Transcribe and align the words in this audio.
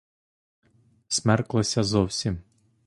Смерклося 1.07 1.83
зовсім. 1.83 2.37